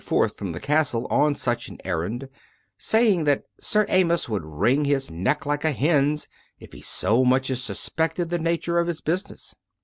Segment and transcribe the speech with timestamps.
[0.03, 2.27] forth from the castle on such an errand,
[2.75, 6.27] saying that Sir Amyas would wring his neck like a hen's,
[6.59, 9.53] if he so much as suspected the nature of his business.